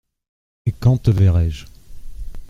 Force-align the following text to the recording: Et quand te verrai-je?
Et 0.65 0.71
quand 0.71 0.97
te 1.03 1.11
verrai-je? 1.11 1.65